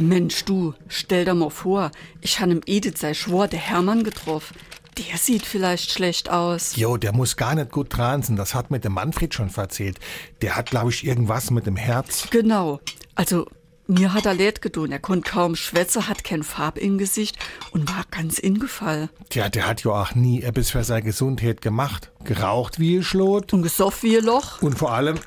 Mensch, 0.00 0.44
du, 0.44 0.74
stell 0.88 1.24
dir 1.24 1.34
mal 1.34 1.50
vor, 1.50 1.90
ich 2.20 2.40
han 2.40 2.50
im 2.50 2.60
Edith 2.66 2.98
sei 2.98 3.14
Schwor 3.14 3.48
der 3.48 3.58
Hermann 3.58 4.04
getroffen. 4.04 4.56
Der 4.98 5.16
sieht 5.16 5.46
vielleicht 5.46 5.92
schlecht 5.92 6.28
aus. 6.28 6.74
Jo, 6.74 6.96
der 6.96 7.12
muss 7.12 7.36
gar 7.36 7.54
nicht 7.54 7.70
gut 7.70 7.90
transen. 7.90 8.36
Das 8.36 8.54
hat 8.54 8.70
mir 8.70 8.80
der 8.80 8.90
Manfred 8.90 9.32
schon 9.32 9.48
verzählt. 9.48 9.98
Der 10.42 10.56
hat, 10.56 10.70
glaube 10.70 10.90
ich, 10.90 11.06
irgendwas 11.06 11.52
mit 11.52 11.66
dem 11.66 11.76
Herz. 11.76 12.28
Genau. 12.30 12.80
Also, 13.14 13.46
mir 13.86 14.12
hat 14.12 14.26
er 14.26 14.34
leid 14.34 14.60
gedun. 14.60 14.90
Er 14.90 14.98
konnte 14.98 15.30
kaum 15.30 15.54
schwätze, 15.54 16.08
hat 16.08 16.24
kein 16.24 16.42
Farb 16.42 16.78
im 16.78 16.98
Gesicht 16.98 17.38
und 17.70 17.88
war 17.88 18.04
ganz 18.10 18.38
ingefallen. 18.38 19.08
Tja, 19.30 19.48
der 19.48 19.68
hat 19.68 19.84
ja 19.84 19.92
auch 19.92 20.14
nie 20.14 20.42
etwas 20.42 20.70
für 20.70 20.82
seine 20.82 21.02
Gesundheit 21.02 21.60
gemacht. 21.62 22.10
Geraucht 22.24 22.80
wie 22.80 22.96
ein 22.96 23.04
Schlot. 23.04 23.52
Und 23.52 23.62
gesoff 23.62 24.02
wie 24.02 24.18
ein 24.18 24.24
Loch. 24.24 24.60
Und 24.62 24.78
vor 24.78 24.92
allem, 24.92 25.18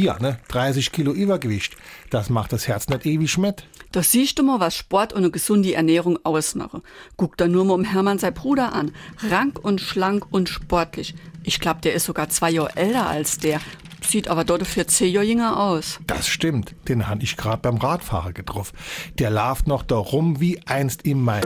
hier, 0.00 0.16
ne, 0.20 0.38
30 0.48 0.92
Kilo 0.92 1.12
Übergewicht. 1.12 1.76
Das 2.10 2.30
macht 2.30 2.52
das 2.52 2.66
Herz 2.68 2.88
nicht 2.88 3.06
ewig 3.06 3.36
mit. 3.38 3.64
Da 3.92 4.02
siehst 4.02 4.38
du 4.38 4.42
mal, 4.42 4.60
was 4.60 4.74
Sport 4.76 5.12
und 5.12 5.18
eine 5.18 5.30
gesunde 5.30 5.74
Ernährung 5.74 6.18
ausmachen. 6.24 6.82
Guck 7.16 7.36
da 7.36 7.48
nur 7.48 7.64
mal 7.64 7.74
um 7.74 7.84
Hermann 7.84 8.18
sein 8.18 8.34
Bruder 8.34 8.72
an. 8.72 8.92
Rank 9.28 9.58
und 9.58 9.80
schlank 9.80 10.26
und 10.30 10.48
sportlich. 10.48 11.14
Ich 11.42 11.60
glaub, 11.60 11.82
der 11.82 11.94
ist 11.94 12.04
sogar 12.04 12.28
zwei 12.28 12.50
Jahre 12.50 12.76
älter 12.76 13.08
als 13.08 13.38
der. 13.38 13.60
Sieht 14.02 14.28
aber 14.28 14.44
dort 14.44 14.66
für 14.66 14.86
zehn 14.86 15.12
Jahre 15.12 15.26
jünger 15.26 15.60
aus. 15.60 16.00
Das 16.06 16.28
stimmt. 16.28 16.74
Den 16.88 17.08
han 17.08 17.20
ich 17.20 17.36
grad 17.36 17.62
beim 17.62 17.76
Radfahrer 17.76 18.32
getroffen. 18.32 18.76
Der 19.18 19.30
lauft 19.30 19.66
noch 19.66 19.82
da 19.82 19.96
rum 19.96 20.40
wie 20.40 20.60
einst 20.66 21.04
im 21.04 21.22
Mai. 21.22 21.42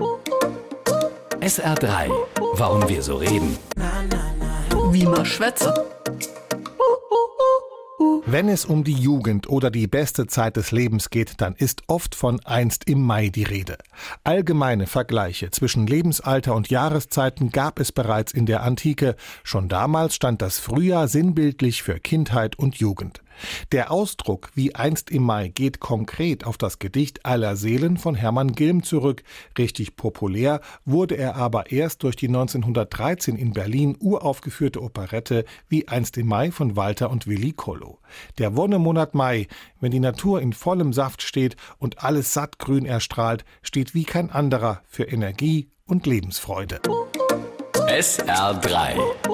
SR3. 1.41 2.11
Warum 2.55 2.89
wir 2.89 3.03
so 3.03 3.17
reden. 3.17 3.59
Wie 4.93 5.05
man 5.05 5.27
schwätze. 5.27 5.75
Wenn 8.27 8.49
es 8.49 8.65
um 8.65 8.85
die 8.85 8.95
Jugend 8.95 9.49
oder 9.49 9.71
die 9.71 9.87
beste 9.87 10.27
Zeit 10.27 10.57
des 10.57 10.73
Lebens 10.73 11.11
geht, 11.11 11.41
dann 11.41 11.55
ist 11.55 11.83
oft 11.89 12.15
von 12.15 12.41
einst 12.45 12.89
im 12.89 13.03
Mai 13.03 13.28
die 13.28 13.42
Rede. 13.42 13.77
Allgemeine 14.25 14.87
Vergleiche 14.87 15.51
zwischen 15.51 15.87
Lebensalter 15.87 16.55
und 16.55 16.70
Jahreszeiten 16.70 17.51
gab 17.51 17.78
es 17.81 17.93
bereits 17.93 18.33
in 18.33 18.47
der 18.47 18.62
Antike. 18.62 19.17
Schon 19.43 19.69
damals 19.69 20.15
stand 20.15 20.41
das 20.41 20.59
Frühjahr 20.59 21.09
sinnbildlich 21.09 21.83
für 21.83 22.01
Kindheit 22.01 22.59
und 22.59 22.77
Jugend. 22.77 23.23
Der 23.73 23.91
Ausdruck 23.91 24.51
wie 24.55 24.75
einst 24.75 25.11
im 25.11 25.23
Mai 25.23 25.49
geht 25.49 25.81
konkret 25.81 26.45
auf 26.45 26.57
das 26.57 26.79
Gedicht 26.79 27.25
Aller 27.27 27.57
Seelen 27.57 27.97
von 27.97 28.15
Hermann 28.15 28.53
Gilm 28.53 28.83
zurück. 28.83 29.23
Richtig 29.59 29.97
populär 29.97 30.61
wurde 30.85 31.17
er 31.17 31.37
aber 31.37 31.71
erst 31.73 32.03
durch 32.03 32.17
die 32.17 32.29
1913 32.29 33.37
in 33.37 33.53
Berlin 33.53 33.97
uraufgeführte 33.99 34.83
Operette 34.83 35.45
Wie 35.69 35.89
einst 35.89 36.17
im 36.19 36.29
Mai 36.29 36.51
von 36.51 36.77
Walter 36.77 37.11
und 37.11 37.27
Willi 37.27 37.53
Kollo. 37.53 37.99
Der 38.39 38.57
Wonnemonat 38.57 39.15
Mai, 39.15 39.49
wenn 39.81 39.91
die 39.91 40.01
Natur 40.01 40.41
in 40.41 40.53
vollem 40.53 40.93
Saft 40.93 41.23
steht 41.23 41.57
und 41.79 42.03
alles 42.03 42.33
sattgrün 42.33 42.87
erstrahlt, 42.87 43.45
steht 43.62 43.95
wie 43.95 44.05
kein 44.05 44.31
anderer 44.31 44.83
für 44.87 45.05
Energie 45.05 45.69
und 45.87 46.07
Lebensfreude. 46.07 46.81
SR3. 47.89 49.34